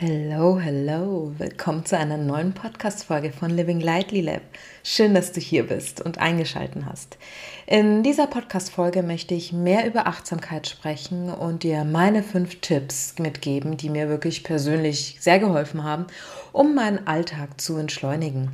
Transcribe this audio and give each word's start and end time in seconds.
Hello, 0.00 0.60
hello, 0.60 1.32
willkommen 1.38 1.84
zu 1.84 1.98
einer 1.98 2.18
neuen 2.18 2.52
Podcast-Folge 2.52 3.32
von 3.32 3.50
Living 3.50 3.80
Lightly 3.80 4.20
Lab. 4.20 4.42
Schön, 4.84 5.12
dass 5.12 5.32
du 5.32 5.40
hier 5.40 5.66
bist 5.66 6.00
und 6.00 6.18
eingeschaltet 6.18 6.84
hast. 6.86 7.18
In 7.66 8.04
dieser 8.04 8.28
Podcast-Folge 8.28 9.02
möchte 9.02 9.34
ich 9.34 9.52
mehr 9.52 9.88
über 9.88 10.06
Achtsamkeit 10.06 10.68
sprechen 10.68 11.30
und 11.30 11.64
dir 11.64 11.82
meine 11.82 12.22
fünf 12.22 12.60
Tipps 12.60 13.16
mitgeben, 13.18 13.76
die 13.76 13.90
mir 13.90 14.08
wirklich 14.08 14.44
persönlich 14.44 15.16
sehr 15.18 15.40
geholfen 15.40 15.82
haben, 15.82 16.06
um 16.52 16.76
meinen 16.76 17.08
Alltag 17.08 17.60
zu 17.60 17.76
entschleunigen, 17.76 18.52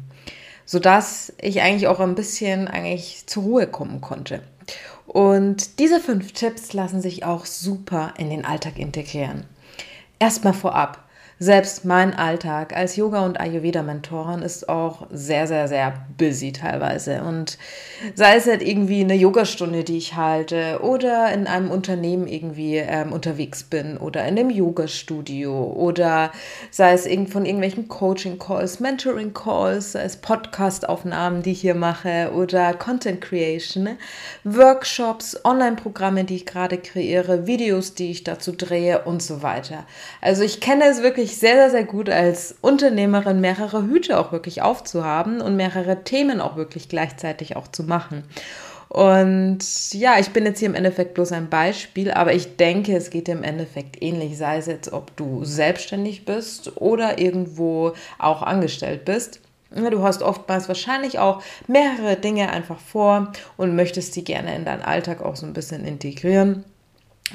sodass 0.65 1.31
ich 1.39 1.61
eigentlich 1.61 1.89
auch 1.89 2.01
ein 2.01 2.15
bisschen 2.15 2.69
eigentlich 2.69 3.25
zur 3.27 3.43
Ruhe 3.43 3.67
kommen 3.67 4.01
konnte. 4.01 4.43
Und 5.07 5.79
diese 5.79 6.01
fünf 6.01 6.33
Tipps 6.33 6.73
lassen 6.73 7.03
sich 7.03 7.27
auch 7.27 7.45
super 7.45 8.15
in 8.17 8.31
den 8.31 8.47
Alltag 8.47 8.79
integrieren. 8.79 9.45
Erstmal 10.19 10.55
vorab, 10.55 11.04
selbst 11.39 11.85
mein 11.85 12.15
Alltag 12.15 12.77
als 12.77 12.97
Yoga- 12.97 13.25
und 13.25 13.41
Ayurveda-Mentorin 13.41 14.43
ist 14.43 14.69
auch 14.69 15.07
sehr, 15.11 15.47
sehr, 15.47 15.69
sehr 15.69 16.07
busy 16.17 16.53
teilweise. 16.53 17.23
Und 17.23 17.59
sei 18.15 18.37
es 18.37 18.47
halt 18.47 18.63
irgendwie 18.63 19.01
eine 19.01 19.15
Yogastunde, 19.15 19.85
die 19.85 19.99
ich 19.99 20.15
halte, 20.15 20.81
oder 20.83 21.33
in 21.33 21.47
einem 21.47 21.71
Unternehmen 21.71 22.27
irgendwie 22.27 22.77
ähm, 22.77 23.13
unterwegs 23.13 23.65
bin, 23.65 23.97
oder 23.97 24.23
in 24.23 24.39
einem 24.39 24.51
Yoga-Studio, 24.51 25.73
oder 25.77 26.31
sei 26.71 26.93
es 26.93 27.09
von 27.31 27.47
irgendwelchen 27.47 27.89
Coaching-Calls, 27.89 28.81
Mentoring-Calls, 28.81 29.93
sei 29.93 30.03
es 30.03 30.17
Podcast-Aufnahmen, 30.17 31.43
die 31.43 31.53
ich 31.53 31.61
hier 31.61 31.75
mache, 31.75 32.31
oder 32.35 32.75
Content-Creation, 32.75 33.83
ne? 33.83 33.97
Workshops, 34.45 35.45
Online-Programme, 35.45 36.25
die 36.25 36.37
ich 36.37 36.47
gerade 36.47 36.79
kreiere, 36.79 37.47
Videos, 37.47 37.95
die 37.95 38.11
ich 38.11 38.25
dazu 38.25 38.53
drehe 38.53 39.05
und 39.05 39.23
so 39.23 39.43
weiter. 39.43 39.85
Also 40.21 40.43
ich 40.43 40.61
kenne 40.61 40.85
es 40.85 41.03
wirklich 41.03 41.24
wirklich 41.25 41.39
sehr, 41.39 41.55
sehr, 41.55 41.71
sehr 41.71 41.85
gut 41.85 42.11
als 42.11 42.55
Unternehmerin 42.61 43.41
mehrere 43.41 43.85
Hüte 43.85 44.19
auch 44.19 44.31
wirklich 44.31 44.61
aufzuhaben 44.61 45.41
und 45.41 45.57
mehrere 45.57 46.05
Themen 46.05 46.39
auch 46.39 46.57
wirklich 46.57 46.91
gleichzeitig 46.91 47.57
auch 47.57 47.67
zu 47.69 47.83
machen. 47.83 48.25
Und 48.91 49.95
ja, 49.95 50.19
ich 50.19 50.31
bin 50.31 50.45
jetzt 50.45 50.59
hier 50.59 50.69
im 50.69 50.75
Endeffekt 50.75 51.15
bloß 51.15 51.33
ein 51.33 51.49
Beispiel, 51.49 52.11
aber 52.11 52.35
ich 52.35 52.57
denke, 52.57 52.95
es 52.95 53.09
geht 53.09 53.31
im 53.31 53.43
Endeffekt 53.43 54.03
ähnlich, 54.03 54.37
sei 54.37 54.59
es 54.59 54.67
jetzt, 54.67 54.93
ob 54.93 55.17
du 55.17 55.45
selbstständig 55.45 56.27
bist 56.27 56.77
oder 56.77 57.19
irgendwo 57.19 57.95
auch 58.19 58.43
angestellt 58.43 59.07
bist. 59.07 59.41
Du 59.71 60.03
hast 60.03 60.23
oftmals 60.23 60.69
wahrscheinlich 60.69 61.19
auch 61.19 61.43
mehrere 61.67 62.17
Dinge 62.17 62.51
einfach 62.51 62.79
vor 62.79 63.33
und 63.57 63.75
möchtest 63.75 64.15
die 64.15 64.25
gerne 64.25 64.55
in 64.55 64.67
deinen 64.67 64.83
Alltag 64.83 65.23
auch 65.23 65.37
so 65.37 65.47
ein 65.47 65.55
bisschen 65.55 65.87
integrieren. 65.87 66.65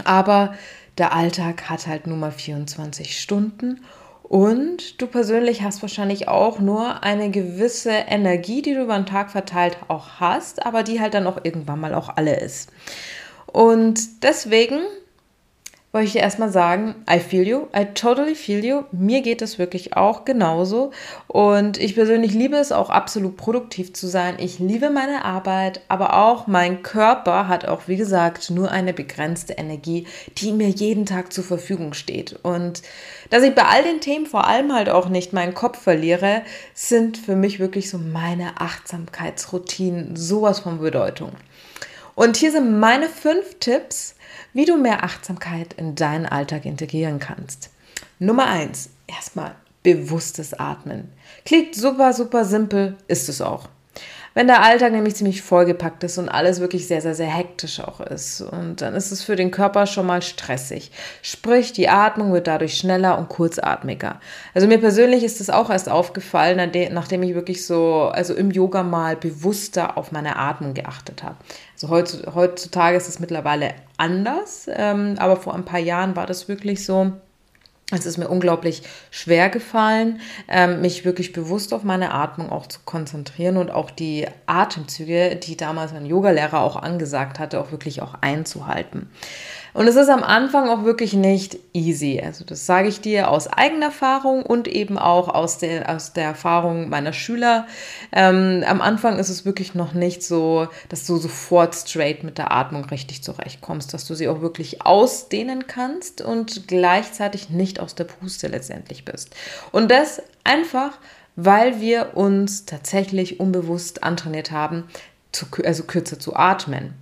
Aber 0.05 0.53
der 0.99 1.13
Alltag 1.13 1.69
hat 1.69 1.87
halt 1.87 2.07
nur 2.07 2.17
mal 2.17 2.31
24 2.31 3.19
Stunden 3.19 3.81
und 4.23 5.01
du 5.01 5.07
persönlich 5.07 5.63
hast 5.63 5.81
wahrscheinlich 5.81 6.27
auch 6.27 6.59
nur 6.59 7.03
eine 7.03 7.31
gewisse 7.31 7.89
Energie, 7.89 8.61
die 8.61 8.75
du 8.75 8.83
über 8.83 8.95
den 8.95 9.07
Tag 9.07 9.31
verteilt 9.31 9.77
auch 9.87 10.19
hast, 10.19 10.65
aber 10.65 10.83
die 10.83 10.99
halt 10.99 11.15
dann 11.15 11.25
auch 11.25 11.39
irgendwann 11.43 11.79
mal 11.79 11.95
auch 11.95 12.09
alle 12.15 12.39
ist. 12.39 12.69
Und 13.47 14.23
deswegen 14.23 14.81
wollte 15.91 16.05
ich 16.05 16.13
dir 16.13 16.21
erstmal 16.21 16.51
sagen, 16.51 16.93
I 17.09 17.19
feel 17.19 17.47
you, 17.47 17.67
I 17.75 17.85
totally 17.95 18.35
feel 18.35 18.63
you. 18.63 18.83
Mir 18.91 19.21
geht 19.21 19.41
es 19.41 19.57
wirklich 19.57 19.97
auch 19.97 20.23
genauso. 20.23 20.91
Und 21.27 21.79
ich 21.79 21.95
persönlich 21.95 22.33
liebe 22.33 22.57
es 22.57 22.71
auch 22.71 22.91
absolut 22.91 23.37
produktiv 23.37 23.93
zu 23.93 24.07
sein. 24.07 24.35
Ich 24.37 24.59
liebe 24.59 24.91
meine 24.91 25.25
Arbeit, 25.25 25.81
aber 25.87 26.15
auch 26.15 26.45
mein 26.45 26.83
Körper 26.83 27.47
hat 27.47 27.67
auch, 27.67 27.87
wie 27.87 27.97
gesagt, 27.97 28.51
nur 28.51 28.69
eine 28.69 28.93
begrenzte 28.93 29.53
Energie, 29.53 30.05
die 30.37 30.51
mir 30.51 30.69
jeden 30.69 31.07
Tag 31.07 31.33
zur 31.33 31.43
Verfügung 31.43 31.93
steht. 31.93 32.37
Und 32.43 32.83
dass 33.31 33.41
ich 33.41 33.55
bei 33.55 33.63
all 33.63 33.81
den 33.81 33.99
Themen 33.99 34.27
vor 34.27 34.45
allem 34.45 34.73
halt 34.73 34.89
auch 34.89 35.09
nicht 35.09 35.33
meinen 35.33 35.55
Kopf 35.55 35.81
verliere, 35.81 36.43
sind 36.75 37.17
für 37.17 37.35
mich 37.35 37.59
wirklich 37.59 37.89
so 37.89 37.97
meine 37.97 38.61
Achtsamkeitsroutinen 38.61 40.15
sowas 40.15 40.59
von 40.59 40.79
Bedeutung. 40.79 41.31
Und 42.19 42.35
hier 42.35 42.51
sind 42.51 42.81
meine 42.81 43.07
fünf 43.07 43.59
Tipps, 43.61 44.13
wie 44.51 44.65
du 44.65 44.75
mehr 44.75 45.05
Achtsamkeit 45.05 45.71
in 45.75 45.95
deinen 45.95 46.25
Alltag 46.25 46.65
integrieren 46.65 47.17
kannst. 47.17 47.69
Nummer 48.19 48.47
eins, 48.47 48.89
erstmal 49.07 49.55
bewusstes 49.83 50.53
Atmen. 50.53 51.13
Klingt 51.45 51.75
super, 51.75 52.11
super 52.11 52.43
simpel, 52.43 52.97
ist 53.07 53.29
es 53.29 53.39
auch. 53.39 53.69
Wenn 54.33 54.47
der 54.47 54.61
Alltag 54.61 54.91
nämlich 54.91 55.15
ziemlich 55.15 55.41
vollgepackt 55.41 56.03
ist 56.03 56.17
und 56.17 56.29
alles 56.29 56.59
wirklich 56.59 56.87
sehr, 56.87 57.01
sehr, 57.01 57.15
sehr 57.15 57.27
hektisch 57.27 57.79
auch 57.79 57.99
ist. 57.99 58.41
Und 58.41 58.81
dann 58.81 58.93
ist 58.93 59.11
es 59.11 59.23
für 59.23 59.35
den 59.35 59.49
Körper 59.49 59.87
schon 59.87 60.05
mal 60.05 60.21
stressig. 60.21 60.91
Sprich, 61.21 61.73
die 61.73 61.89
Atmung 61.89 62.31
wird 62.31 62.47
dadurch 62.47 62.77
schneller 62.77 63.17
und 63.17 63.29
kurzatmiger. 63.29 64.19
Also 64.53 64.67
mir 64.67 64.77
persönlich 64.77 65.23
ist 65.23 65.41
es 65.41 65.49
auch 65.49 65.69
erst 65.69 65.89
aufgefallen, 65.89 66.71
nachdem 66.91 67.23
ich 67.23 67.33
wirklich 67.33 67.65
so, 67.65 68.11
also 68.13 68.33
im 68.33 68.51
Yoga 68.51 68.83
mal 68.83 69.15
bewusster 69.15 69.97
auf 69.97 70.11
meine 70.11 70.35
Atmung 70.35 70.73
geachtet 70.73 71.23
habe. 71.23 71.37
Also 71.81 72.35
heutzutage 72.35 72.97
ist 72.97 73.07
es 73.07 73.19
mittlerweile 73.19 73.73
anders, 73.97 74.67
ähm, 74.69 75.15
aber 75.17 75.37
vor 75.37 75.55
ein 75.55 75.65
paar 75.65 75.79
Jahren 75.79 76.15
war 76.15 76.25
das 76.25 76.47
wirklich 76.47 76.85
so 76.85 77.13
es 77.91 78.05
ist 78.05 78.17
mir 78.17 78.27
unglaublich 78.27 78.83
schwer 79.09 79.49
gefallen, 79.49 80.21
ähm, 80.47 80.81
mich 80.81 81.05
wirklich 81.05 81.33
bewusst 81.33 81.73
auf 81.73 81.83
meine 81.83 82.13
Atmung 82.13 82.51
auch 82.51 82.67
zu 82.67 82.79
konzentrieren 82.85 83.57
und 83.57 83.71
auch 83.71 83.89
die 83.89 84.27
Atemzüge, 84.45 85.35
die 85.35 85.57
damals 85.57 85.91
mein 85.91 86.05
Yogalehrer 86.05 86.61
auch 86.61 86.75
angesagt 86.75 87.39
hatte, 87.39 87.59
auch 87.59 87.71
wirklich 87.71 88.01
auch 88.01 88.15
einzuhalten. 88.21 89.09
Und 89.79 89.87
es 89.87 89.95
ist 89.95 90.09
am 90.09 90.23
Anfang 90.23 90.67
auch 90.67 90.83
wirklich 90.83 91.13
nicht 91.13 91.57
easy. 91.71 92.21
Also 92.21 92.43
das 92.43 92.65
sage 92.65 92.89
ich 92.89 92.99
dir 92.99 93.31
aus 93.31 93.47
eigener 93.47 93.85
Erfahrung 93.85 94.43
und 94.43 94.67
eben 94.67 94.99
auch 94.99 95.29
aus 95.29 95.57
der, 95.57 95.87
aus 95.87 96.11
der 96.11 96.25
Erfahrung 96.25 96.89
meiner 96.89 97.13
Schüler. 97.13 97.65
Ähm, 98.11 98.65
am 98.67 98.81
Anfang 98.81 99.19
ist 99.19 99.29
es 99.29 99.45
wirklich 99.45 99.75
noch 99.75 99.93
nicht 99.93 100.21
so, 100.21 100.67
dass 100.89 101.05
du 101.05 101.15
sofort 101.15 101.75
straight 101.75 102.25
mit 102.25 102.37
der 102.37 102.51
Atmung 102.51 102.83
richtig 102.83 103.23
zurechtkommst, 103.23 103.93
dass 103.93 104.05
du 104.05 104.15
sie 104.15 104.27
auch 104.27 104.41
wirklich 104.41 104.85
ausdehnen 104.85 105.65
kannst 105.65 106.19
und 106.21 106.67
gleichzeitig 106.67 107.49
nicht 107.49 107.79
aus 107.79 107.95
der 107.95 108.03
Puste 108.03 108.49
letztendlich 108.49 109.05
bist. 109.05 109.33
Und 109.71 109.89
das 109.91 110.21
einfach, 110.43 110.97
weil 111.37 111.79
wir 111.79 112.17
uns 112.17 112.65
tatsächlich 112.65 113.39
unbewusst 113.39 114.03
antrainiert 114.03 114.51
haben, 114.51 114.89
zu, 115.31 115.45
also 115.63 115.83
kürzer 115.83 116.19
zu 116.19 116.35
atmen. 116.35 116.95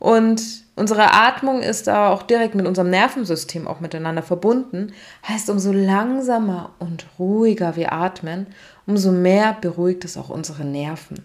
Und 0.00 0.65
unsere 0.76 1.12
Atmung 1.12 1.62
ist 1.62 1.88
da 1.88 2.10
auch 2.10 2.22
direkt 2.22 2.54
mit 2.54 2.66
unserem 2.66 2.90
Nervensystem 2.90 3.66
auch 3.66 3.80
miteinander 3.80 4.22
verbunden. 4.22 4.92
Heißt, 5.26 5.50
umso 5.50 5.72
langsamer 5.72 6.70
und 6.78 7.06
ruhiger 7.18 7.74
wir 7.74 7.92
atmen, 7.92 8.46
umso 8.86 9.10
mehr 9.10 9.56
beruhigt 9.60 10.04
es 10.04 10.16
auch 10.16 10.28
unsere 10.28 10.64
Nerven. 10.64 11.24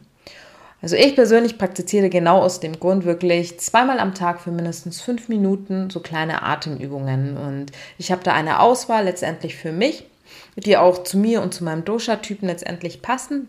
Also 0.81 0.95
ich 0.95 1.15
persönlich 1.15 1.59
praktiziere 1.59 2.09
genau 2.09 2.41
aus 2.41 2.59
dem 2.59 2.79
Grund 2.79 3.05
wirklich 3.05 3.59
zweimal 3.59 3.99
am 3.99 4.15
Tag 4.15 4.41
für 4.41 4.51
mindestens 4.51 4.99
fünf 4.99 5.29
Minuten 5.29 5.91
so 5.91 5.99
kleine 5.99 6.41
Atemübungen. 6.41 7.37
Und 7.37 7.67
ich 7.99 8.11
habe 8.11 8.23
da 8.23 8.33
eine 8.33 8.59
Auswahl 8.59 9.03
letztendlich 9.03 9.55
für 9.55 9.71
mich, 9.71 10.05
die 10.55 10.77
auch 10.77 11.03
zu 11.03 11.19
mir 11.19 11.43
und 11.43 11.53
zu 11.53 11.63
meinem 11.63 11.85
Dosha-Typen 11.85 12.47
letztendlich 12.47 13.03
passen. 13.03 13.47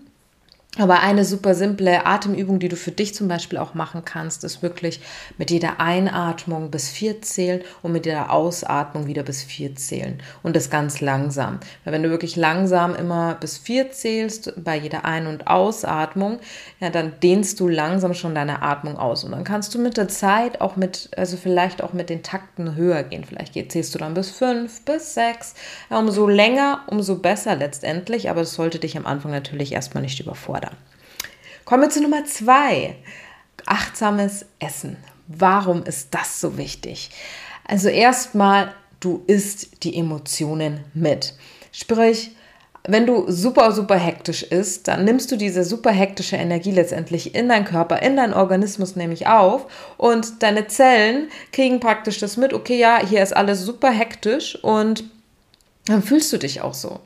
Aber 0.78 1.00
eine 1.00 1.26
super 1.26 1.54
simple 1.54 2.06
Atemübung, 2.06 2.58
die 2.58 2.70
du 2.70 2.76
für 2.76 2.92
dich 2.92 3.14
zum 3.14 3.28
Beispiel 3.28 3.58
auch 3.58 3.74
machen 3.74 4.06
kannst, 4.06 4.42
ist 4.42 4.62
wirklich 4.62 5.00
mit 5.36 5.50
jeder 5.50 5.80
Einatmung 5.80 6.70
bis 6.70 6.88
vier 6.88 7.20
zählen 7.20 7.60
und 7.82 7.92
mit 7.92 8.06
jeder 8.06 8.30
Ausatmung 8.30 9.06
wieder 9.06 9.22
bis 9.22 9.42
vier 9.42 9.76
zählen. 9.76 10.22
Und 10.42 10.56
das 10.56 10.70
ganz 10.70 11.02
langsam. 11.02 11.60
Weil 11.84 11.92
wenn 11.92 12.02
du 12.02 12.08
wirklich 12.08 12.36
langsam 12.36 12.94
immer 12.94 13.34
bis 13.34 13.58
vier 13.58 13.90
zählst 13.92 14.54
bei 14.64 14.78
jeder 14.78 15.04
Ein- 15.04 15.26
und 15.26 15.46
Ausatmung, 15.46 16.38
ja, 16.80 16.88
dann 16.88 17.20
dehnst 17.22 17.60
du 17.60 17.68
langsam 17.68 18.14
schon 18.14 18.34
deine 18.34 18.62
Atmung 18.62 18.96
aus. 18.96 19.24
Und 19.24 19.32
dann 19.32 19.44
kannst 19.44 19.74
du 19.74 19.78
mit 19.78 19.98
der 19.98 20.08
Zeit 20.08 20.62
auch 20.62 20.76
mit, 20.76 21.10
also 21.18 21.36
vielleicht 21.36 21.82
auch 21.82 21.92
mit 21.92 22.08
den 22.08 22.22
Takten 22.22 22.76
höher 22.76 23.02
gehen. 23.02 23.24
Vielleicht 23.24 23.52
zählst 23.70 23.94
du 23.94 23.98
dann 23.98 24.14
bis 24.14 24.30
fünf, 24.30 24.86
bis 24.86 25.12
sechs. 25.12 25.52
Ja, 25.90 25.98
umso 25.98 26.26
länger, 26.26 26.80
umso 26.86 27.16
besser 27.16 27.56
letztendlich. 27.56 28.30
Aber 28.30 28.40
es 28.40 28.54
sollte 28.54 28.78
dich 28.78 28.96
am 28.96 29.04
Anfang 29.04 29.32
natürlich 29.32 29.72
erstmal 29.72 30.02
nicht 30.02 30.18
überfordern 30.18 30.61
fördern. 30.62 30.76
Kommen 31.64 31.82
wir 31.82 31.90
zu 31.90 32.02
Nummer 32.02 32.24
zwei. 32.24 32.96
Achtsames 33.66 34.46
Essen. 34.58 34.96
Warum 35.28 35.84
ist 35.84 36.08
das 36.14 36.40
so 36.40 36.56
wichtig? 36.58 37.10
Also 37.66 37.88
erstmal, 37.88 38.74
du 39.00 39.22
isst 39.26 39.84
die 39.84 39.96
Emotionen 39.96 40.84
mit. 40.94 41.34
Sprich, 41.70 42.32
wenn 42.88 43.06
du 43.06 43.30
super, 43.30 43.70
super 43.70 43.96
hektisch 43.96 44.42
isst, 44.42 44.88
dann 44.88 45.04
nimmst 45.04 45.30
du 45.30 45.36
diese 45.36 45.62
super 45.62 45.92
hektische 45.92 46.34
Energie 46.34 46.72
letztendlich 46.72 47.36
in 47.36 47.48
deinen 47.48 47.64
Körper, 47.64 48.02
in 48.02 48.16
deinen 48.16 48.34
Organismus 48.34 48.96
nämlich 48.96 49.28
auf 49.28 49.66
und 49.96 50.42
deine 50.42 50.66
Zellen 50.66 51.28
kriegen 51.52 51.78
praktisch 51.78 52.18
das 52.18 52.36
mit, 52.36 52.52
okay, 52.52 52.76
ja, 52.76 53.00
hier 53.06 53.22
ist 53.22 53.36
alles 53.36 53.60
super 53.60 53.90
hektisch 53.92 54.58
und 54.64 55.04
dann 55.86 56.02
fühlst 56.02 56.32
du 56.32 56.38
dich 56.38 56.60
auch 56.60 56.74
so. 56.74 56.98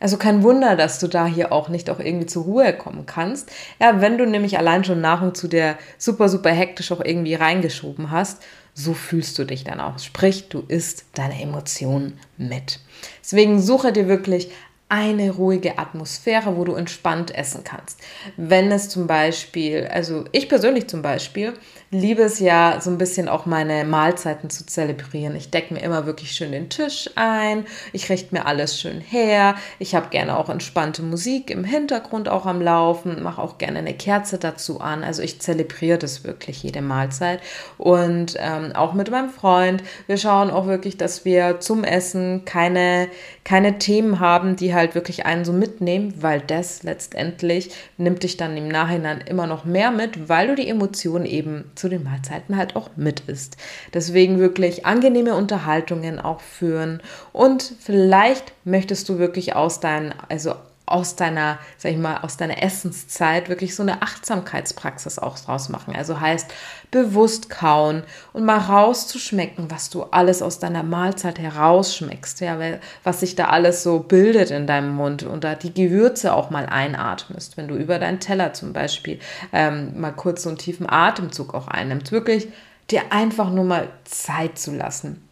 Also 0.00 0.16
kein 0.16 0.42
Wunder, 0.42 0.76
dass 0.76 0.98
du 0.98 1.08
da 1.08 1.26
hier 1.26 1.52
auch 1.52 1.68
nicht 1.68 1.88
auch 1.90 2.00
irgendwie 2.00 2.26
zur 2.26 2.44
Ruhe 2.44 2.72
kommen 2.72 3.06
kannst. 3.06 3.50
Ja, 3.80 4.00
wenn 4.00 4.18
du 4.18 4.26
nämlich 4.26 4.58
allein 4.58 4.84
schon 4.84 5.00
Nahrung 5.00 5.34
zu 5.34 5.48
der 5.48 5.78
super, 5.98 6.28
super 6.28 6.50
hektisch 6.50 6.92
auch 6.92 7.00
irgendwie 7.00 7.34
reingeschoben 7.34 8.10
hast, 8.10 8.42
so 8.74 8.92
fühlst 8.92 9.38
du 9.38 9.44
dich 9.44 9.64
dann 9.64 9.80
auch. 9.80 9.98
Sprich, 9.98 10.48
du 10.48 10.64
isst 10.66 11.06
deine 11.14 11.40
Emotionen 11.40 12.18
mit. 12.36 12.80
Deswegen 13.22 13.60
suche 13.60 13.92
dir 13.92 14.08
wirklich 14.08 14.50
eine 14.88 15.30
ruhige 15.30 15.78
Atmosphäre, 15.78 16.56
wo 16.56 16.64
du 16.64 16.74
entspannt 16.74 17.34
essen 17.34 17.64
kannst. 17.64 18.00
Wenn 18.36 18.70
es 18.70 18.88
zum 18.88 19.06
Beispiel, 19.06 19.88
also 19.90 20.24
ich 20.32 20.48
persönlich 20.48 20.88
zum 20.88 21.02
Beispiel, 21.02 21.54
liebe 21.94 22.22
es 22.22 22.40
ja 22.40 22.80
so 22.80 22.90
ein 22.90 22.98
bisschen 22.98 23.28
auch 23.28 23.46
meine 23.46 23.84
Mahlzeiten 23.84 24.50
zu 24.50 24.66
zelebrieren. 24.66 25.36
Ich 25.36 25.50
decke 25.50 25.72
mir 25.72 25.80
immer 25.80 26.06
wirklich 26.06 26.32
schön 26.32 26.52
den 26.52 26.68
Tisch 26.68 27.08
ein, 27.14 27.66
ich 27.92 28.10
richte 28.10 28.34
mir 28.34 28.46
alles 28.46 28.80
schön 28.80 29.00
her, 29.00 29.54
ich 29.78 29.94
habe 29.94 30.08
gerne 30.10 30.36
auch 30.36 30.48
entspannte 30.48 31.02
Musik 31.02 31.50
im 31.50 31.62
Hintergrund 31.64 32.28
auch 32.28 32.46
am 32.46 32.60
Laufen, 32.60 33.22
mache 33.22 33.40
auch 33.40 33.58
gerne 33.58 33.78
eine 33.78 33.94
Kerze 33.94 34.38
dazu 34.38 34.80
an. 34.80 35.04
Also 35.04 35.22
ich 35.22 35.40
zelebriere 35.40 35.98
das 35.98 36.24
wirklich 36.24 36.62
jede 36.62 36.82
Mahlzeit 36.82 37.40
und 37.78 38.34
ähm, 38.38 38.72
auch 38.74 38.94
mit 38.94 39.10
meinem 39.10 39.30
Freund. 39.30 39.82
Wir 40.06 40.16
schauen 40.16 40.50
auch 40.50 40.66
wirklich, 40.66 40.96
dass 40.96 41.24
wir 41.24 41.60
zum 41.60 41.84
Essen 41.84 42.44
keine, 42.44 43.08
keine 43.44 43.78
Themen 43.78 44.18
haben, 44.18 44.56
die 44.56 44.74
halt 44.74 44.94
wirklich 44.94 45.26
einen 45.26 45.44
so 45.44 45.52
mitnehmen, 45.52 46.14
weil 46.18 46.40
das 46.40 46.82
letztendlich 46.82 47.70
nimmt 47.98 48.24
dich 48.24 48.36
dann 48.36 48.56
im 48.56 48.68
Nachhinein 48.68 49.20
immer 49.20 49.46
noch 49.46 49.64
mehr 49.64 49.92
mit, 49.92 50.28
weil 50.28 50.48
du 50.48 50.56
die 50.56 50.68
Emotionen 50.68 51.26
eben 51.26 51.70
zu 51.84 51.90
den 51.90 52.02
Mahlzeiten 52.02 52.56
halt 52.56 52.76
auch 52.76 52.88
mit 52.96 53.20
isst. 53.26 53.58
Deswegen 53.92 54.38
wirklich 54.38 54.86
angenehme 54.86 55.34
Unterhaltungen 55.34 56.18
auch 56.18 56.40
führen 56.40 57.02
und 57.34 57.74
vielleicht 57.78 58.54
möchtest 58.64 59.06
du 59.10 59.18
wirklich 59.18 59.54
aus 59.54 59.80
deinen, 59.80 60.14
also 60.30 60.54
aus 60.86 61.16
deiner, 61.16 61.58
sag 61.78 61.92
ich 61.92 61.98
mal, 61.98 62.18
aus 62.18 62.36
deiner 62.36 62.62
Essenszeit 62.62 63.48
wirklich 63.48 63.74
so 63.74 63.82
eine 63.82 64.02
Achtsamkeitspraxis 64.02 65.18
auch 65.18 65.38
draus 65.38 65.70
machen. 65.70 65.96
Also 65.96 66.20
heißt 66.20 66.52
bewusst 66.90 67.48
kauen 67.48 68.02
und 68.34 68.44
mal 68.44 68.58
rauszuschmecken, 68.58 69.70
was 69.70 69.88
du 69.88 70.02
alles 70.04 70.42
aus 70.42 70.58
deiner 70.58 70.82
Mahlzeit 70.82 71.38
herausschmeckst, 71.38 72.40
ja, 72.40 72.58
was 73.02 73.20
sich 73.20 73.34
da 73.34 73.46
alles 73.46 73.82
so 73.82 74.00
bildet 74.00 74.50
in 74.50 74.66
deinem 74.66 74.94
Mund 74.94 75.22
und 75.22 75.42
da 75.42 75.54
die 75.54 75.72
Gewürze 75.72 76.34
auch 76.34 76.50
mal 76.50 76.66
einatmest, 76.66 77.56
wenn 77.56 77.68
du 77.68 77.76
über 77.76 77.98
deinen 77.98 78.20
Teller 78.20 78.52
zum 78.52 78.74
Beispiel 78.74 79.18
ähm, 79.52 79.98
mal 79.98 80.12
kurz 80.12 80.42
so 80.42 80.50
einen 80.50 80.58
tiefen 80.58 80.88
Atemzug 80.88 81.54
auch 81.54 81.68
einnimmst, 81.68 82.12
wirklich 82.12 82.48
dir 82.90 83.10
einfach 83.10 83.50
nur 83.50 83.64
mal 83.64 83.88
Zeit 84.04 84.58
zu 84.58 84.72
lassen 84.72 85.22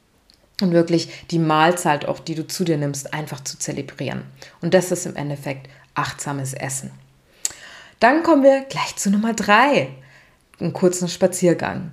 und 0.63 0.73
wirklich 0.73 1.27
die 1.31 1.39
Mahlzeit 1.39 2.07
auch, 2.07 2.19
die 2.19 2.35
du 2.35 2.47
zu 2.47 2.65
dir 2.65 2.77
nimmst, 2.77 3.13
einfach 3.13 3.43
zu 3.43 3.59
zelebrieren. 3.59 4.23
Und 4.61 4.75
das 4.75 4.93
ist 4.93 5.07
im 5.07 5.17
Endeffekt 5.17 5.69
achtsames 5.95 6.55
Essen. 6.55 6.91
Dann 8.01 8.23
kommen 8.23 8.43
wir 8.43 8.63
gleich 8.63 8.97
zu 8.97 9.11
Nummer 9.11 9.35
drei, 9.35 9.89
einen 10.59 10.73
kurzen 10.73 11.09
Spaziergang 11.09 11.93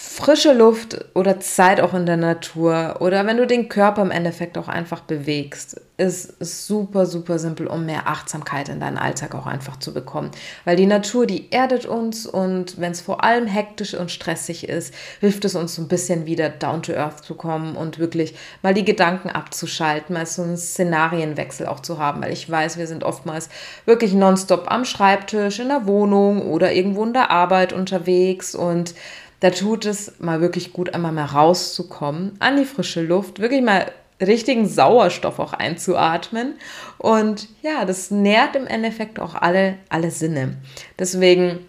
frische 0.00 0.52
Luft 0.52 1.06
oder 1.14 1.40
Zeit 1.40 1.80
auch 1.80 1.92
in 1.92 2.06
der 2.06 2.16
Natur 2.16 2.98
oder 3.00 3.26
wenn 3.26 3.36
du 3.36 3.48
den 3.48 3.68
Körper 3.68 4.00
im 4.02 4.12
Endeffekt 4.12 4.56
auch 4.56 4.68
einfach 4.68 5.00
bewegst, 5.00 5.80
ist, 5.96 6.36
super, 6.38 7.04
super 7.04 7.40
simpel, 7.40 7.66
um 7.66 7.84
mehr 7.84 8.06
Achtsamkeit 8.06 8.68
in 8.68 8.78
deinen 8.78 8.96
Alltag 8.96 9.34
auch 9.34 9.46
einfach 9.46 9.80
zu 9.80 9.92
bekommen. 9.92 10.30
Weil 10.64 10.76
die 10.76 10.86
Natur, 10.86 11.26
die 11.26 11.50
erdet 11.50 11.84
uns 11.84 12.28
und 12.28 12.80
wenn 12.80 12.92
es 12.92 13.00
vor 13.00 13.24
allem 13.24 13.48
hektisch 13.48 13.94
und 13.94 14.12
stressig 14.12 14.68
ist, 14.68 14.94
hilft 15.18 15.44
es 15.44 15.56
uns 15.56 15.74
so 15.74 15.82
ein 15.82 15.88
bisschen 15.88 16.26
wieder 16.26 16.48
down 16.48 16.84
to 16.84 16.92
earth 16.92 17.24
zu 17.24 17.34
kommen 17.34 17.74
und 17.74 17.98
wirklich 17.98 18.36
mal 18.62 18.74
die 18.74 18.84
Gedanken 18.84 19.30
abzuschalten, 19.30 20.14
mal 20.14 20.26
so 20.26 20.42
einen 20.42 20.56
Szenarienwechsel 20.56 21.66
auch 21.66 21.80
zu 21.80 21.98
haben. 21.98 22.22
Weil 22.22 22.32
ich 22.32 22.48
weiß, 22.48 22.78
wir 22.78 22.86
sind 22.86 23.02
oftmals 23.02 23.48
wirklich 23.84 24.14
nonstop 24.14 24.70
am 24.70 24.84
Schreibtisch, 24.84 25.58
in 25.58 25.70
der 25.70 25.88
Wohnung 25.88 26.42
oder 26.42 26.72
irgendwo 26.72 27.04
in 27.04 27.14
der 27.14 27.32
Arbeit 27.32 27.72
unterwegs 27.72 28.54
und 28.54 28.94
da 29.40 29.50
tut 29.50 29.86
es 29.86 30.18
mal 30.18 30.40
wirklich 30.40 30.72
gut, 30.72 30.94
einmal 30.94 31.12
mal 31.12 31.26
rauszukommen, 31.26 32.36
an 32.40 32.56
die 32.56 32.64
frische 32.64 33.02
Luft, 33.02 33.40
wirklich 33.40 33.62
mal 33.62 33.86
richtigen 34.20 34.66
Sauerstoff 34.68 35.38
auch 35.38 35.52
einzuatmen. 35.52 36.54
Und 36.98 37.48
ja, 37.62 37.84
das 37.84 38.10
nährt 38.10 38.56
im 38.56 38.66
Endeffekt 38.66 39.20
auch 39.20 39.34
alle, 39.34 39.76
alle 39.88 40.10
Sinne. 40.10 40.56
Deswegen 40.98 41.60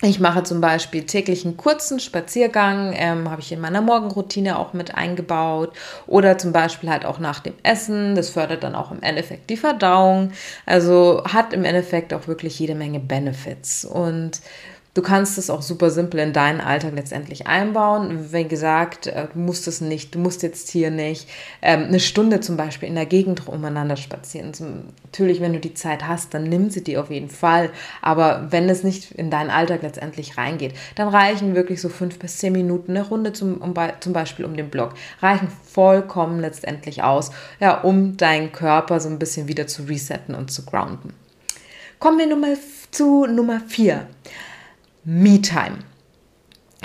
ich 0.00 0.20
mache 0.20 0.44
zum 0.44 0.60
Beispiel 0.60 1.02
täglich 1.02 1.44
einen 1.44 1.56
kurzen 1.56 1.98
Spaziergang, 1.98 2.94
ähm, 2.96 3.28
habe 3.28 3.40
ich 3.40 3.50
in 3.50 3.60
meiner 3.60 3.80
Morgenroutine 3.80 4.56
auch 4.56 4.72
mit 4.72 4.94
eingebaut. 4.94 5.72
Oder 6.06 6.38
zum 6.38 6.52
Beispiel 6.52 6.88
halt 6.88 7.04
auch 7.04 7.18
nach 7.18 7.40
dem 7.40 7.54
Essen. 7.64 8.14
Das 8.14 8.30
fördert 8.30 8.62
dann 8.62 8.76
auch 8.76 8.92
im 8.92 9.02
Endeffekt 9.02 9.50
die 9.50 9.56
Verdauung. 9.56 10.30
Also 10.66 11.24
hat 11.24 11.52
im 11.52 11.64
Endeffekt 11.64 12.14
auch 12.14 12.28
wirklich 12.28 12.60
jede 12.60 12.76
Menge 12.76 13.00
Benefits. 13.00 13.84
Und 13.84 14.40
Du 14.98 15.04
kannst 15.04 15.38
es 15.38 15.48
auch 15.48 15.62
super 15.62 15.90
simpel 15.90 16.18
in 16.18 16.32
deinen 16.32 16.60
Alltag 16.60 16.92
letztendlich 16.96 17.46
einbauen. 17.46 18.32
Wie 18.32 18.42
gesagt, 18.42 19.06
äh, 19.06 19.28
du 19.32 19.38
musst 19.38 19.68
es 19.68 19.80
nicht, 19.80 20.12
du 20.12 20.18
musst 20.18 20.42
jetzt 20.42 20.70
hier 20.70 20.90
nicht 20.90 21.28
ähm, 21.62 21.84
eine 21.84 22.00
Stunde 22.00 22.40
zum 22.40 22.56
Beispiel 22.56 22.88
in 22.88 22.96
der 22.96 23.06
Gegend 23.06 23.46
umeinander 23.46 23.96
spazieren. 23.96 24.50
Natürlich, 25.04 25.40
wenn 25.40 25.52
du 25.52 25.60
die 25.60 25.74
Zeit 25.74 26.08
hast, 26.08 26.34
dann 26.34 26.42
nimm 26.42 26.70
sie 26.70 26.82
dir 26.82 27.00
auf 27.00 27.12
jeden 27.12 27.30
Fall. 27.30 27.70
Aber 28.02 28.48
wenn 28.50 28.68
es 28.68 28.82
nicht 28.82 29.12
in 29.12 29.30
deinen 29.30 29.50
Alltag 29.50 29.82
letztendlich 29.82 30.36
reingeht, 30.36 30.74
dann 30.96 31.06
reichen 31.06 31.54
wirklich 31.54 31.80
so 31.80 31.88
fünf 31.90 32.18
bis 32.18 32.38
zehn 32.38 32.52
Minuten 32.52 32.96
eine 32.96 33.06
Runde 33.06 33.32
zum, 33.32 33.58
um, 33.58 33.74
zum 34.00 34.12
Beispiel 34.12 34.46
um 34.46 34.56
den 34.56 34.68
Block. 34.68 34.94
Reichen 35.22 35.46
vollkommen 35.62 36.40
letztendlich 36.40 37.04
aus, 37.04 37.30
ja, 37.60 37.82
um 37.82 38.16
deinen 38.16 38.50
Körper 38.50 38.98
so 38.98 39.08
ein 39.08 39.20
bisschen 39.20 39.46
wieder 39.46 39.68
zu 39.68 39.84
resetten 39.84 40.34
und 40.34 40.50
zu 40.50 40.64
grounden. 40.64 41.14
Kommen 42.00 42.18
wir 42.18 42.26
nun 42.26 42.40
mal 42.40 42.56
zu 42.90 43.26
Nummer 43.26 43.60
vier. 43.60 44.08
Me-Time. 45.04 45.78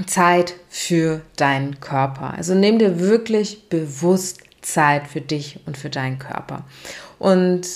Zeit 0.07 0.55
für 0.69 1.21
deinen 1.35 1.79
Körper. 1.79 2.33
Also 2.33 2.55
nimm 2.55 2.79
dir 2.79 2.99
wirklich 2.99 3.69
bewusst 3.69 4.41
Zeit 4.61 5.07
für 5.07 5.21
dich 5.21 5.59
und 5.65 5.77
für 5.77 5.89
deinen 5.89 6.19
Körper. 6.19 6.65
Und 7.19 7.67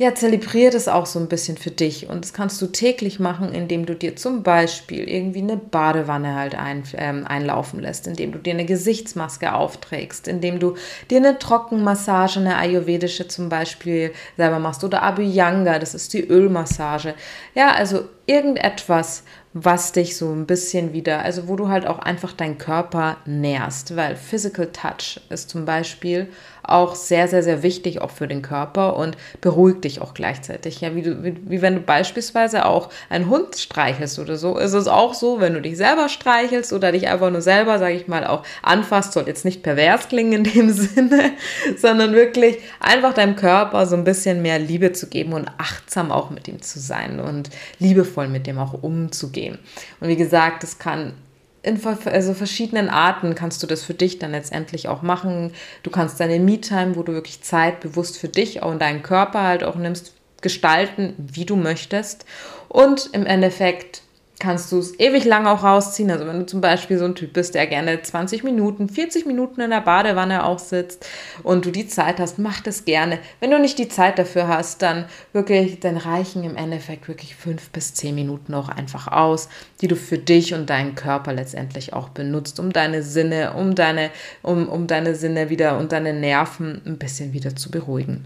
ja, 0.00 0.14
zelebriere 0.14 0.70
das 0.70 0.86
auch 0.86 1.06
so 1.06 1.18
ein 1.18 1.26
bisschen 1.26 1.56
für 1.56 1.72
dich. 1.72 2.08
Und 2.08 2.24
das 2.24 2.32
kannst 2.32 2.62
du 2.62 2.68
täglich 2.68 3.18
machen, 3.18 3.52
indem 3.52 3.84
du 3.84 3.96
dir 3.96 4.14
zum 4.14 4.44
Beispiel 4.44 5.08
irgendwie 5.08 5.40
eine 5.40 5.56
Badewanne 5.56 6.36
halt 6.36 6.54
ein, 6.54 6.84
ähm, 6.96 7.26
einlaufen 7.26 7.80
lässt, 7.80 8.06
indem 8.06 8.30
du 8.30 8.38
dir 8.38 8.54
eine 8.54 8.64
Gesichtsmaske 8.64 9.52
aufträgst, 9.52 10.28
indem 10.28 10.60
du 10.60 10.76
dir 11.10 11.18
eine 11.18 11.40
Trockenmassage, 11.40 12.38
eine 12.38 12.56
ayurvedische 12.56 13.26
zum 13.26 13.48
Beispiel 13.48 14.12
selber 14.36 14.60
machst 14.60 14.84
oder 14.84 15.02
Abhyanga, 15.02 15.80
das 15.80 15.96
ist 15.96 16.12
die 16.12 16.24
Ölmassage. 16.24 17.14
Ja, 17.56 17.72
also 17.72 18.04
irgendetwas, 18.26 19.24
was 19.54 19.90
dich 19.90 20.16
so 20.16 20.30
ein 20.30 20.46
bisschen 20.46 20.92
wieder, 20.92 21.22
also 21.22 21.48
wo 21.48 21.56
du 21.56 21.68
halt 21.68 21.86
auch 21.86 21.98
einfach 21.98 22.32
deinen 22.32 22.58
Körper 22.58 23.16
nährst, 23.26 23.96
weil 23.96 24.14
Physical 24.14 24.68
Touch 24.72 25.20
ist 25.30 25.50
zum 25.50 25.64
Beispiel 25.64 26.28
auch 26.68 26.94
sehr, 26.94 27.28
sehr, 27.28 27.42
sehr 27.42 27.62
wichtig 27.62 28.00
auch 28.00 28.10
für 28.10 28.28
den 28.28 28.42
Körper 28.42 28.96
und 28.96 29.16
beruhigt 29.40 29.84
dich 29.84 30.00
auch 30.00 30.14
gleichzeitig. 30.14 30.80
Ja, 30.80 30.94
wie, 30.94 31.02
du, 31.02 31.24
wie, 31.24 31.36
wie 31.48 31.62
wenn 31.62 31.76
du 31.76 31.80
beispielsweise 31.80 32.66
auch 32.66 32.90
einen 33.08 33.28
Hund 33.28 33.56
streichelst 33.56 34.18
oder 34.18 34.36
so, 34.36 34.58
ist 34.58 34.74
es 34.74 34.86
auch 34.86 35.14
so, 35.14 35.40
wenn 35.40 35.54
du 35.54 35.60
dich 35.60 35.76
selber 35.76 36.08
streichelst 36.08 36.72
oder 36.72 36.92
dich 36.92 37.08
einfach 37.08 37.30
nur 37.30 37.40
selber, 37.40 37.78
sage 37.78 37.94
ich 37.94 38.08
mal, 38.08 38.26
auch 38.26 38.42
anfasst, 38.62 39.12
soll 39.12 39.26
jetzt 39.26 39.44
nicht 39.44 39.62
pervers 39.62 40.08
klingen 40.08 40.32
in 40.32 40.44
dem 40.44 40.70
Sinne, 40.72 41.32
sondern 41.76 42.12
wirklich 42.12 42.58
einfach 42.80 43.14
deinem 43.14 43.36
Körper 43.36 43.86
so 43.86 43.96
ein 43.96 44.04
bisschen 44.04 44.42
mehr 44.42 44.58
Liebe 44.58 44.92
zu 44.92 45.08
geben 45.08 45.32
und 45.32 45.48
achtsam 45.58 46.12
auch 46.12 46.30
mit 46.30 46.48
ihm 46.48 46.60
zu 46.62 46.78
sein 46.78 47.20
und 47.20 47.50
liebevoll 47.78 48.28
mit 48.28 48.46
dem 48.46 48.58
auch 48.58 48.82
umzugehen. 48.82 49.58
Und 50.00 50.08
wie 50.08 50.16
gesagt, 50.16 50.64
es 50.64 50.78
kann 50.78 51.14
in 51.62 51.80
also 51.84 52.34
verschiedenen 52.34 52.88
Arten 52.88 53.34
kannst 53.34 53.62
du 53.62 53.66
das 53.66 53.82
für 53.82 53.94
dich 53.94 54.18
dann 54.18 54.32
letztendlich 54.32 54.88
auch 54.88 55.02
machen. 55.02 55.52
Du 55.82 55.90
kannst 55.90 56.20
deine 56.20 56.38
Me-Time, 56.38 56.96
wo 56.96 57.02
du 57.02 57.12
wirklich 57.12 57.42
Zeit 57.42 57.80
bewusst 57.80 58.18
für 58.18 58.28
dich 58.28 58.62
und 58.62 58.80
deinen 58.80 59.02
Körper 59.02 59.42
halt 59.42 59.64
auch 59.64 59.76
nimmst, 59.76 60.14
gestalten, 60.40 61.14
wie 61.18 61.44
du 61.44 61.56
möchtest. 61.56 62.24
Und 62.68 63.10
im 63.12 63.26
Endeffekt 63.26 64.02
kannst 64.38 64.70
du 64.70 64.78
es 64.78 64.98
ewig 64.98 65.24
lang 65.24 65.46
auch 65.46 65.64
rausziehen. 65.64 66.10
Also 66.10 66.26
wenn 66.26 66.38
du 66.38 66.46
zum 66.46 66.60
Beispiel 66.60 66.98
so 66.98 67.04
ein 67.04 67.14
Typ 67.14 67.32
bist, 67.32 67.54
der 67.54 67.66
gerne 67.66 68.00
20 68.00 68.44
Minuten, 68.44 68.88
40 68.88 69.26
Minuten 69.26 69.60
in 69.60 69.70
der 69.70 69.80
Badewanne 69.80 70.44
auch 70.44 70.58
sitzt 70.58 71.06
und 71.42 71.66
du 71.66 71.70
die 71.70 71.88
Zeit 71.88 72.20
hast, 72.20 72.38
mach 72.38 72.60
das 72.60 72.84
gerne. 72.84 73.18
Wenn 73.40 73.50
du 73.50 73.58
nicht 73.58 73.78
die 73.78 73.88
Zeit 73.88 74.18
dafür 74.18 74.48
hast, 74.48 74.82
dann 74.82 75.06
wirklich, 75.32 75.80
dann 75.80 75.96
reichen 75.96 76.44
im 76.44 76.56
Endeffekt 76.56 77.08
wirklich 77.08 77.34
fünf 77.34 77.70
bis 77.70 77.94
zehn 77.94 78.14
Minuten 78.14 78.54
auch 78.54 78.68
einfach 78.68 79.08
aus, 79.08 79.48
die 79.80 79.88
du 79.88 79.96
für 79.96 80.18
dich 80.18 80.54
und 80.54 80.70
deinen 80.70 80.94
Körper 80.94 81.32
letztendlich 81.32 81.92
auch 81.92 82.08
benutzt, 82.10 82.60
um 82.60 82.72
deine 82.72 83.02
Sinne, 83.02 83.54
um 83.54 83.74
deine, 83.74 84.10
um, 84.42 84.68
um 84.68 84.86
deine 84.86 85.14
Sinne 85.14 85.50
wieder 85.50 85.78
und 85.78 85.92
deine 85.92 86.12
Nerven 86.12 86.80
ein 86.86 86.98
bisschen 86.98 87.32
wieder 87.32 87.56
zu 87.56 87.70
beruhigen. 87.70 88.24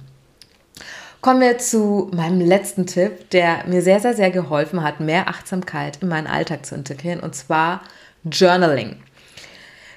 Kommen 1.23 1.41
wir 1.41 1.57
zu 1.59 2.11
meinem 2.13 2.41
letzten 2.41 2.85
Tipp, 2.85 3.31
der 3.31 3.65
mir 3.69 3.81
sehr, 3.81 4.01
sehr, 4.01 4.15
sehr 4.15 4.33
geholfen 4.33 4.83
hat, 4.83 4.99
mehr 4.99 5.29
Achtsamkeit 5.29 5.99
in 6.03 6.09
meinen 6.09 6.27
Alltag 6.27 6.67
zu 6.67 6.75
integrieren, 6.75 7.21
und 7.21 7.37
zwar 7.37 7.83
Journaling. 8.25 8.97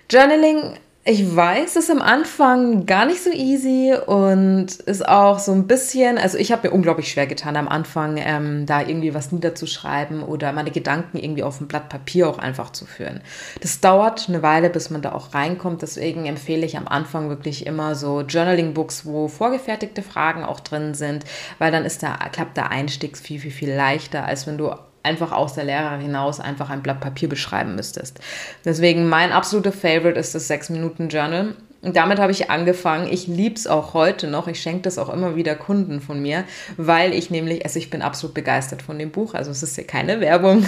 Journaling 0.07 0.77
ich 1.07 1.35
weiß, 1.35 1.75
es 1.75 1.83
ist 1.83 1.91
am 1.91 2.01
Anfang 2.01 2.87
gar 2.87 3.05
nicht 3.05 3.21
so 3.23 3.29
easy 3.29 3.93
und 4.07 4.65
ist 4.65 5.07
auch 5.07 5.37
so 5.37 5.51
ein 5.51 5.67
bisschen, 5.67 6.17
also 6.17 6.39
ich 6.39 6.51
habe 6.51 6.67
mir 6.67 6.73
unglaublich 6.73 7.11
schwer 7.11 7.27
getan 7.27 7.57
am 7.57 7.67
Anfang, 7.67 8.17
ähm, 8.17 8.65
da 8.65 8.81
irgendwie 8.81 9.13
was 9.13 9.31
niederzuschreiben 9.31 10.23
oder 10.23 10.51
meine 10.51 10.71
Gedanken 10.71 11.19
irgendwie 11.19 11.43
auf 11.43 11.61
ein 11.61 11.67
Blatt 11.67 11.89
Papier 11.89 12.27
auch 12.27 12.39
einfach 12.39 12.71
zu 12.71 12.87
führen. 12.87 13.21
Das 13.61 13.81
dauert 13.81 14.27
eine 14.29 14.41
Weile, 14.41 14.71
bis 14.71 14.89
man 14.89 15.03
da 15.03 15.11
auch 15.11 15.35
reinkommt. 15.35 15.83
Deswegen 15.83 16.25
empfehle 16.25 16.65
ich 16.65 16.75
am 16.75 16.87
Anfang 16.87 17.29
wirklich 17.29 17.67
immer 17.67 17.93
so 17.93 18.21
Journaling-Books, 18.21 19.05
wo 19.05 19.27
vorgefertigte 19.27 20.01
Fragen 20.01 20.43
auch 20.43 20.59
drin 20.59 20.95
sind, 20.95 21.23
weil 21.59 21.71
dann 21.71 21.85
ist 21.85 22.01
der, 22.01 22.17
klappt 22.31 22.57
der 22.57 22.71
Einstieg 22.71 23.15
viel, 23.15 23.39
viel, 23.39 23.51
viel 23.51 23.71
leichter, 23.71 24.25
als 24.25 24.47
wenn 24.47 24.57
du 24.57 24.71
einfach 25.05 25.31
aus 25.31 25.53
der 25.53 25.63
Lehre 25.63 25.97
hinaus 25.97 26.39
einfach 26.41 26.69
ein 26.69 26.81
Blatt 26.81 26.99
Papier 26.99 27.29
beschreiben 27.29 27.75
müsstest. 27.75 28.19
Deswegen 28.65 29.07
mein 29.07 29.31
absoluter 29.31 29.71
Favorite 29.71 30.19
ist 30.19 30.35
das 30.35 30.49
6-Minuten-Journal. 30.49 31.55
Und 31.85 31.95
damit 31.95 32.19
habe 32.19 32.31
ich 32.31 32.49
angefangen. 32.49 33.07
Ich 33.11 33.27
liebe 33.27 33.55
es 33.55 33.67
auch 33.67 33.93
heute 33.93 34.27
noch. 34.27 34.47
Ich 34.47 34.59
schenke 34.59 34.81
das 34.81 34.97
auch 34.97 35.07
immer 35.07 35.35
wieder 35.35 35.55
Kunden 35.55 36.01
von 36.01 36.21
mir, 36.21 36.43
weil 36.77 37.13
ich 37.13 37.29
nämlich, 37.29 37.63
also 37.63 37.79
ich 37.79 37.89
bin 37.89 38.01
absolut 38.01 38.33
begeistert 38.33 38.81
von 38.81 38.99
dem 38.99 39.11
Buch. 39.11 39.33
Also 39.35 39.51
es 39.51 39.63
ist 39.63 39.77
ja 39.77 39.83
keine 39.83 40.19
Werbung. 40.21 40.65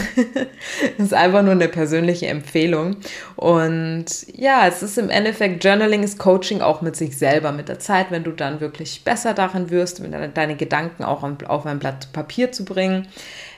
es 0.98 1.06
ist 1.06 1.14
einfach 1.14 1.42
nur 1.42 1.54
eine 1.54 1.68
persönliche 1.68 2.28
Empfehlung. 2.28 2.98
Und 3.36 4.06
ja, 4.34 4.68
es 4.68 4.84
ist 4.84 4.98
im 4.98 5.10
Endeffekt, 5.10 5.64
Journaling 5.64 6.04
ist 6.04 6.20
Coaching 6.20 6.62
auch 6.62 6.82
mit 6.82 6.96
sich 6.96 7.18
selber 7.18 7.52
mit 7.52 7.68
der 7.68 7.80
Zeit, 7.80 8.12
wenn 8.12 8.24
du 8.24 8.32
dann 8.32 8.62
wirklich 8.62 9.04
besser 9.04 9.34
darin 9.34 9.70
wirst, 9.70 10.02
deine 10.34 10.56
Gedanken 10.56 11.04
auch 11.04 11.24
auf 11.48 11.66
ein 11.66 11.80
Blatt 11.80 12.14
Papier 12.14 12.52
zu 12.52 12.64
bringen 12.64 13.08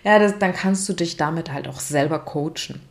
ja, 0.03 0.19
das, 0.19 0.37
dann 0.39 0.53
kannst 0.53 0.87
du 0.87 0.93
dich 0.93 1.17
damit 1.17 1.51
halt 1.51 1.67
auch 1.67 1.79
selber 1.79 2.19
coachen. 2.19 2.81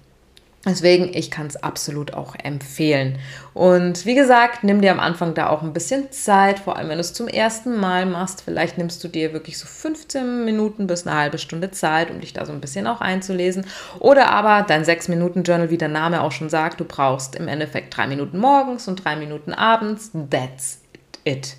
Deswegen, 0.68 1.14
ich 1.14 1.30
kann 1.30 1.46
es 1.46 1.56
absolut 1.56 2.14
auch 2.14 2.34
empfehlen. 2.34 3.18
Und 3.54 4.04
wie 4.06 4.14
gesagt, 4.14 4.64
nimm 4.64 4.80
dir 4.80 4.92
am 4.92 5.00
Anfang 5.00 5.34
da 5.34 5.48
auch 5.48 5.62
ein 5.62 5.72
bisschen 5.72 6.12
Zeit, 6.12 6.58
vor 6.58 6.76
allem 6.76 6.88
wenn 6.88 6.98
du 6.98 7.00
es 7.00 7.14
zum 7.14 7.26
ersten 7.26 7.76
Mal 7.76 8.06
machst. 8.06 8.42
Vielleicht 8.42 8.76
nimmst 8.76 9.02
du 9.02 9.08
dir 9.08 9.32
wirklich 9.32 9.58
so 9.58 9.66
15 9.66 10.44
Minuten 10.44 10.86
bis 10.86 11.06
eine 11.06 11.16
halbe 11.16 11.38
Stunde 11.38 11.70
Zeit, 11.70 12.10
um 12.10 12.20
dich 12.20 12.32
da 12.32 12.44
so 12.44 12.52
ein 12.52 12.60
bisschen 12.60 12.86
auch 12.86 13.00
einzulesen. 13.00 13.66
Oder 13.98 14.30
aber 14.30 14.66
dein 14.66 14.84
6-Minuten-Journal, 14.84 15.70
wie 15.70 15.78
der 15.78 15.88
Name 15.88 16.22
auch 16.22 16.32
schon 16.32 16.50
sagt, 16.50 16.80
du 16.80 16.84
brauchst 16.84 17.34
im 17.34 17.48
Endeffekt 17.48 17.96
drei 17.96 18.06
Minuten 18.06 18.38
morgens 18.38 18.88
und 18.88 19.04
drei 19.04 19.16
Minuten 19.16 19.52
abends. 19.52 20.10
That's 20.30 20.80
it. 21.24 21.56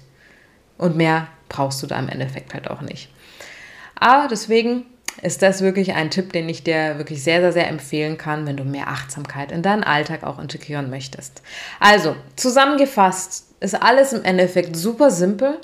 Und 0.77 0.95
mehr 0.95 1.27
brauchst 1.49 1.81
du 1.81 1.87
da 1.87 1.97
im 1.99 2.09
Endeffekt 2.09 2.53
halt 2.53 2.69
auch 2.69 2.81
nicht. 2.81 3.09
Aber 3.95 4.27
deswegen 4.29 4.85
ist 5.21 5.41
das 5.41 5.61
wirklich 5.61 5.93
ein 5.93 6.11
Tipp, 6.11 6.33
den 6.33 6.47
ich 6.49 6.63
dir 6.63 6.97
wirklich 6.97 7.23
sehr, 7.23 7.41
sehr, 7.41 7.53
sehr 7.53 7.67
empfehlen 7.67 8.17
kann, 8.17 8.47
wenn 8.47 8.57
du 8.57 8.63
mehr 8.63 8.87
Achtsamkeit 8.87 9.51
in 9.51 9.61
deinen 9.61 9.83
Alltag 9.83 10.23
auch 10.23 10.39
integrieren 10.39 10.89
möchtest. 10.89 11.41
Also, 11.79 12.15
zusammengefasst 12.35 13.45
ist 13.59 13.81
alles 13.81 14.13
im 14.13 14.23
Endeffekt 14.23 14.75
super 14.75 15.11
simpel. 15.11 15.57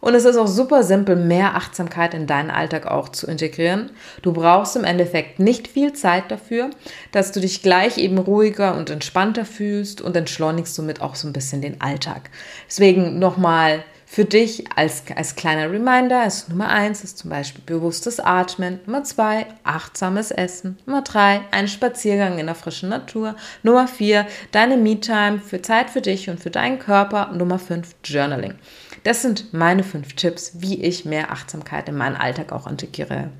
Und 0.00 0.14
es 0.14 0.26
ist 0.26 0.36
auch 0.36 0.46
super 0.46 0.82
simpel, 0.82 1.16
mehr 1.16 1.54
Achtsamkeit 1.54 2.12
in 2.12 2.26
deinen 2.26 2.50
Alltag 2.50 2.86
auch 2.86 3.08
zu 3.08 3.26
integrieren. 3.26 3.88
Du 4.20 4.34
brauchst 4.34 4.76
im 4.76 4.84
Endeffekt 4.84 5.38
nicht 5.38 5.66
viel 5.66 5.94
Zeit 5.94 6.30
dafür, 6.30 6.68
dass 7.10 7.32
du 7.32 7.40
dich 7.40 7.62
gleich 7.62 7.96
eben 7.96 8.18
ruhiger 8.18 8.76
und 8.76 8.90
entspannter 8.90 9.46
fühlst 9.46 10.02
und 10.02 10.14
entschleunigst 10.14 10.74
somit 10.74 11.00
auch 11.00 11.14
so 11.14 11.26
ein 11.26 11.32
bisschen 11.32 11.62
den 11.62 11.80
Alltag. 11.80 12.28
Deswegen 12.68 13.18
nochmal 13.18 13.82
für 14.14 14.24
dich 14.24 14.62
als, 14.76 15.02
als 15.16 15.34
kleiner 15.34 15.72
Reminder 15.72 16.24
ist 16.24 16.48
Nummer 16.48 16.68
eins 16.68 17.02
ist 17.02 17.18
zum 17.18 17.30
Beispiel 17.30 17.64
bewusstes 17.66 18.20
Atmen, 18.20 18.78
Nummer 18.86 19.02
zwei 19.02 19.48
achtsames 19.64 20.30
Essen, 20.30 20.78
Nummer 20.86 21.02
drei 21.02 21.40
ein 21.50 21.66
Spaziergang 21.66 22.38
in 22.38 22.46
der 22.46 22.54
frischen 22.54 22.90
Natur, 22.90 23.34
Nummer 23.64 23.88
vier 23.88 24.28
deine 24.52 24.76
Me-Time 24.76 25.40
für 25.40 25.60
Zeit 25.62 25.90
für 25.90 26.00
dich 26.00 26.30
und 26.30 26.38
für 26.38 26.50
deinen 26.50 26.78
Körper, 26.78 27.32
Nummer 27.32 27.58
fünf 27.58 27.96
Journaling. 28.04 28.54
Das 29.02 29.22
sind 29.22 29.52
meine 29.52 29.82
fünf 29.82 30.14
Tipps, 30.14 30.52
wie 30.58 30.82
ich 30.82 31.04
mehr 31.04 31.30
Achtsamkeit 31.32 31.88
in 31.88 31.96
meinen 31.96 32.16
Alltag 32.16 32.52
auch 32.52 32.66
integriere. 32.66 33.30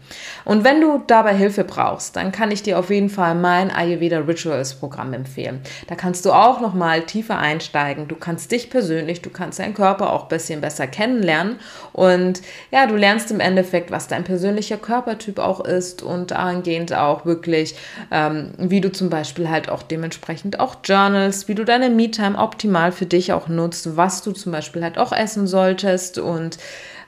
Und 0.44 0.64
wenn 0.64 0.80
du 0.80 1.02
dabei 1.06 1.34
Hilfe 1.34 1.64
brauchst, 1.64 2.16
dann 2.16 2.32
kann 2.32 2.50
ich 2.50 2.62
dir 2.62 2.78
auf 2.78 2.90
jeden 2.90 3.08
Fall 3.08 3.34
mein 3.34 3.70
Ayurveda 3.70 4.18
Rituals 4.18 4.74
Programm 4.74 5.12
empfehlen. 5.12 5.60
Da 5.86 5.94
kannst 5.94 6.24
du 6.24 6.32
auch 6.32 6.60
noch 6.60 6.74
mal 6.74 7.02
tiefer 7.02 7.38
einsteigen. 7.38 8.08
Du 8.08 8.16
kannst 8.16 8.50
dich 8.52 8.70
persönlich, 8.70 9.22
du 9.22 9.30
kannst 9.30 9.58
deinen 9.58 9.74
Körper 9.74 10.12
auch 10.12 10.24
ein 10.24 10.28
bisschen 10.28 10.60
besser 10.60 10.86
kennenlernen 10.86 11.56
und 11.92 12.42
ja, 12.70 12.86
du 12.86 12.96
lernst 12.96 13.30
im 13.30 13.40
Endeffekt, 13.40 13.90
was 13.90 14.08
dein 14.08 14.24
persönlicher 14.24 14.76
Körpertyp 14.76 15.38
auch 15.38 15.60
ist 15.60 16.02
und 16.02 16.32
dahingehend 16.32 16.92
auch 16.92 17.24
wirklich, 17.24 17.76
ähm, 18.10 18.52
wie 18.58 18.80
du 18.80 18.90
zum 18.90 19.10
Beispiel 19.10 19.48
halt 19.48 19.68
auch 19.68 19.82
dementsprechend 19.82 20.60
auch 20.60 20.76
journals, 20.84 21.48
wie 21.48 21.54
du 21.54 21.64
deine 21.64 21.90
Me-Time 21.90 22.38
optimal 22.38 22.92
für 22.92 23.06
dich 23.06 23.32
auch 23.32 23.48
nutzt, 23.48 23.96
was 23.96 24.22
du 24.22 24.32
zum 24.32 24.52
Beispiel 24.52 24.82
halt 24.82 24.98
auch 24.98 25.12
essen 25.12 25.43
solltest 25.46 26.18
und 26.18 26.58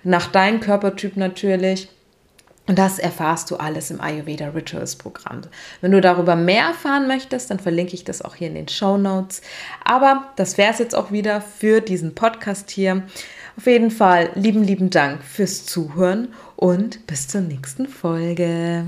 nach 0.05 0.27
deinem 0.29 0.61
Körpertyp 0.61 1.17
natürlich. 1.17 1.89
Und 2.69 2.79
das 2.79 2.99
erfahrst 2.99 3.51
du 3.51 3.57
alles 3.57 3.91
im 3.93 4.01
Ayurveda 4.01 4.49
Rituals 4.49 4.97
Programm. 4.97 5.43
Wenn 5.81 5.93
du 5.93 6.01
darüber 6.01 6.35
mehr 6.35 6.65
erfahren 6.65 7.07
möchtest, 7.07 7.51
dann 7.51 7.61
verlinke 7.61 7.95
ich 7.95 8.05
das 8.05 8.23
auch 8.23 8.35
hier 8.35 8.49
in 8.49 8.55
den 8.55 8.69
Show 8.69 8.97
Notes. 8.97 9.41
Aber 9.85 10.33
das 10.35 10.59
wäre 10.59 10.73
es 10.73 10.81
jetzt 10.81 10.97
auch 10.97 11.13
wieder 11.13 11.41
für 11.41 11.81
diesen 11.81 12.15
Podcast 12.15 12.71
hier. 12.71 13.05
Auf 13.57 13.67
jeden 13.67 13.91
Fall 13.91 14.31
lieben, 14.35 14.65
lieben 14.65 14.91
Dank 14.91 15.23
fürs 15.23 15.65
Zuhören 15.65 16.35
und 16.57 17.07
bis 17.07 17.29
zur 17.29 17.41
nächsten 17.41 17.87
Folge. 17.87 18.87